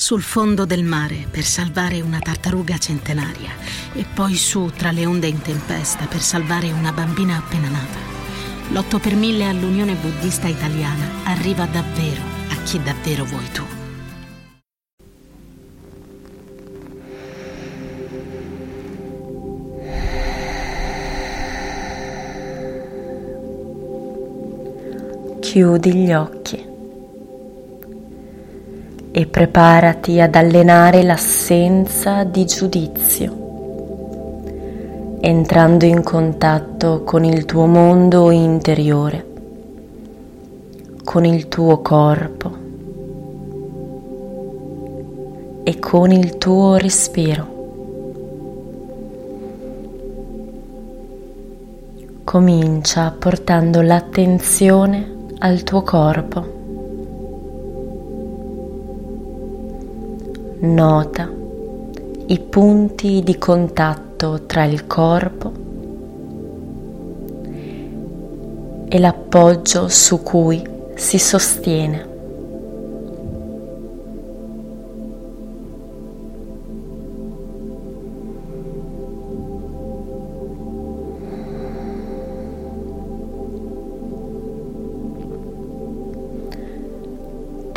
[0.00, 3.50] sul fondo del mare per salvare una tartaruga centenaria
[3.92, 7.98] e poi su tra le onde in tempesta per salvare una bambina appena nata.
[8.70, 13.64] L'8 per mille all'Unione Buddista Italiana arriva davvero a chi davvero vuoi tu.
[25.40, 26.67] Chiudi gli occhi
[29.10, 33.46] e preparati ad allenare l'assenza di giudizio,
[35.20, 39.26] entrando in contatto con il tuo mondo interiore,
[41.04, 42.56] con il tuo corpo
[45.64, 47.56] e con il tuo respiro.
[52.24, 56.57] Comincia portando l'attenzione al tuo corpo.
[60.60, 61.30] Nota
[62.26, 65.52] i punti di contatto tra il corpo
[68.88, 70.60] e l'appoggio su cui
[70.96, 72.17] si sostiene.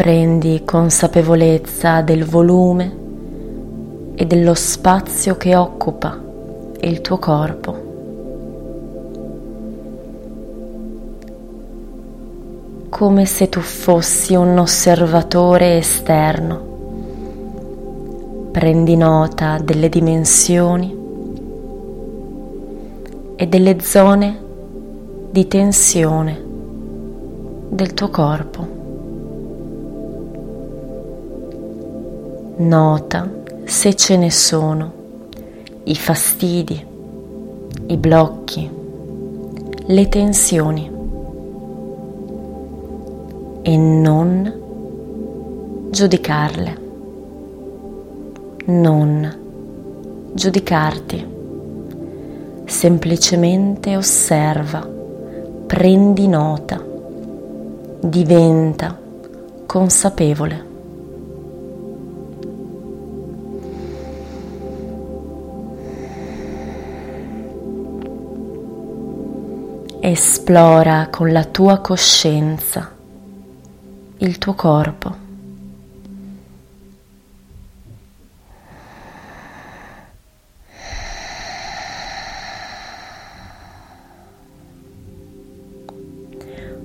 [0.00, 2.96] Prendi consapevolezza del volume
[4.14, 6.18] e dello spazio che occupa
[6.80, 7.76] il tuo corpo.
[12.88, 16.60] Come se tu fossi un osservatore esterno.
[18.52, 20.96] Prendi nota delle dimensioni
[23.36, 24.38] e delle zone
[25.30, 26.42] di tensione
[27.68, 28.79] del tuo corpo.
[32.60, 33.26] Nota
[33.64, 34.92] se ce ne sono
[35.84, 36.86] i fastidi,
[37.86, 38.70] i blocchi,
[39.86, 40.90] le tensioni.
[43.62, 44.52] E non
[45.90, 46.78] giudicarle,
[48.66, 49.36] non
[50.34, 51.26] giudicarti,
[52.66, 54.86] semplicemente osserva,
[55.66, 56.78] prendi nota,
[58.00, 58.98] diventa
[59.64, 60.69] consapevole.
[70.02, 72.90] Esplora con la tua coscienza
[74.16, 75.14] il tuo corpo.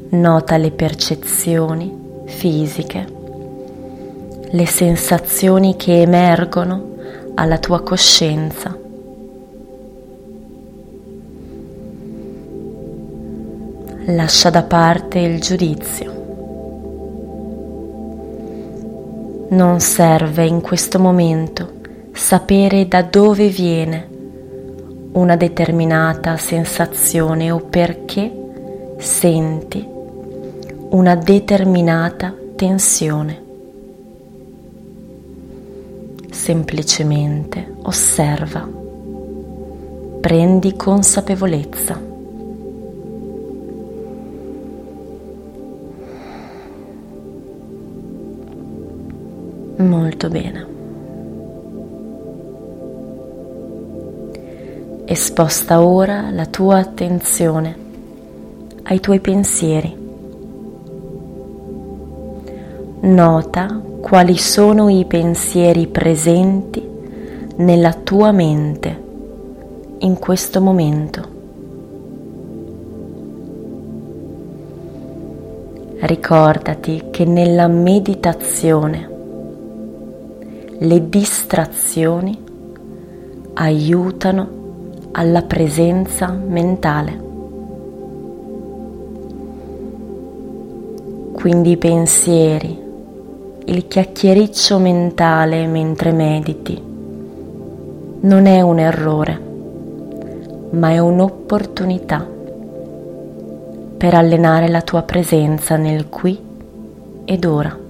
[0.10, 3.08] Nota le percezioni fisiche,
[4.50, 6.98] le sensazioni che emergono
[7.36, 8.85] alla tua coscienza.
[14.08, 16.14] Lascia da parte il giudizio.
[19.50, 21.74] Non serve in questo momento
[22.12, 24.08] sapere da dove viene
[25.14, 28.32] una determinata sensazione o perché
[28.98, 29.88] senti
[30.90, 33.44] una determinata tensione.
[36.30, 38.68] Semplicemente osserva,
[40.22, 42.14] prendi consapevolezza.
[49.78, 50.66] Molto bene.
[55.04, 57.76] E sposta ora la tua attenzione
[58.84, 59.94] ai tuoi pensieri.
[63.02, 66.88] Nota quali sono i pensieri presenti
[67.58, 69.04] nella tua mente
[70.00, 71.34] in questo momento.
[76.00, 79.15] Ricordati che nella meditazione
[80.78, 82.38] le distrazioni
[83.54, 84.48] aiutano
[85.12, 87.24] alla presenza mentale.
[91.32, 92.78] Quindi i pensieri,
[93.66, 96.82] il chiacchiericcio mentale mentre mediti,
[98.22, 99.42] non è un errore,
[100.72, 102.28] ma è un'opportunità
[103.98, 106.38] per allenare la tua presenza nel qui
[107.24, 107.85] ed ora.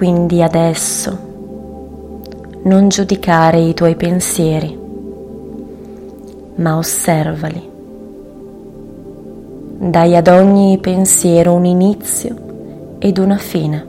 [0.00, 1.14] Quindi adesso
[2.62, 4.74] non giudicare i tuoi pensieri,
[6.54, 7.70] ma osservali.
[9.76, 13.86] Dai ad ogni pensiero un inizio ed una fine.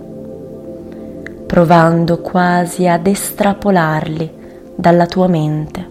[1.47, 4.33] provando quasi ad estrapolarli
[4.75, 5.90] dalla tua mente.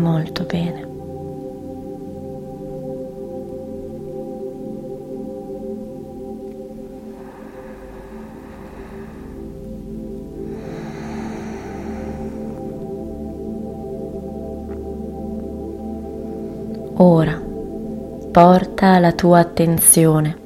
[0.00, 0.88] Molto bene.
[17.02, 17.40] Ora
[18.30, 20.36] porta la tua attenzione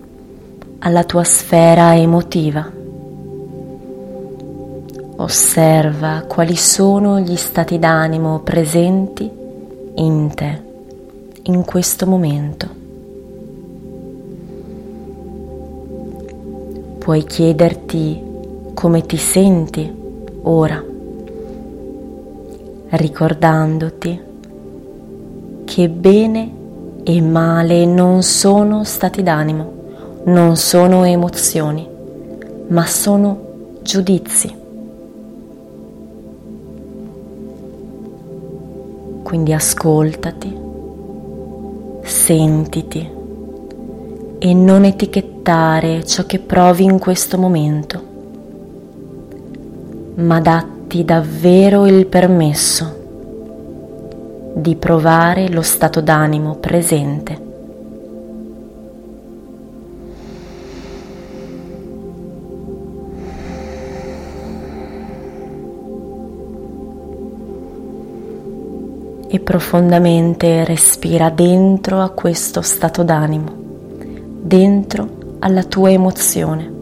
[0.81, 2.71] alla tua sfera emotiva.
[5.17, 9.44] Osserva quali sono gli stati d'animo presenti
[9.97, 10.63] in te
[11.43, 12.83] in questo momento.
[16.99, 18.23] Puoi chiederti
[18.73, 19.93] come ti senti
[20.43, 20.83] ora,
[22.89, 24.21] ricordandoti
[25.65, 26.53] che bene
[27.03, 29.73] e male non sono stati d'animo,
[30.25, 31.87] non sono emozioni,
[32.69, 34.63] ma sono giudizi.
[39.35, 40.57] Quindi ascoltati,
[42.05, 43.11] sentiti
[44.39, 48.03] e non etichettare ciò che provi in questo momento,
[50.15, 53.03] ma datti davvero il permesso
[54.55, 57.44] di provare lo stato d'animo presente.
[69.35, 73.53] E profondamente respira dentro a questo stato d'animo,
[74.41, 75.09] dentro
[75.41, 76.73] alla tua emozione,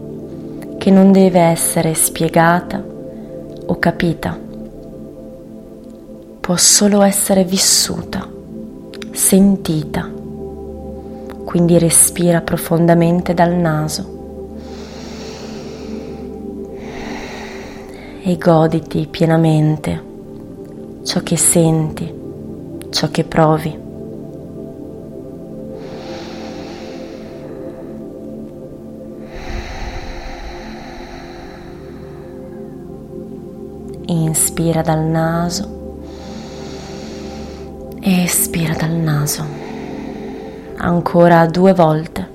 [0.76, 2.84] che non deve essere spiegata
[3.64, 4.38] o capita,
[6.40, 8.28] può solo essere vissuta,
[9.12, 10.10] sentita.
[11.46, 14.20] Quindi respira profondamente dal naso
[18.22, 20.02] e goditi pienamente
[21.02, 22.20] ciò che senti
[22.92, 23.80] ciò che provi.
[34.04, 35.80] Inspira dal naso
[38.02, 39.44] espira dal naso.
[40.76, 42.31] Ancora due volte.